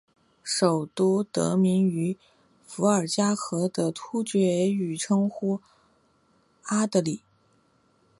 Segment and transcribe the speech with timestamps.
[0.41, 2.17] 首都得名于
[2.65, 5.61] 伏尔加河的突厥语称呼
[6.63, 7.21] 阿的里。